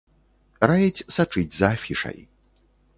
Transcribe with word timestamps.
Раіць 0.71 1.05
сачыць 1.17 1.47
за 1.59 1.67
афішай. 1.79 2.19